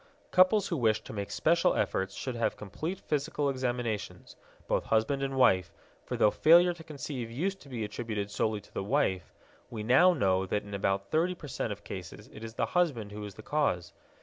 [0.31, 4.35] Couples who wish to make special efforts should have complete physical examinations,
[4.67, 5.71] both husband and wife,
[6.05, 9.31] for though failure to conceive used to be attributed solely to the wife,
[9.69, 13.23] we now know that in about thirty percent of cases it is the husband who
[13.25, 13.93] is the cause.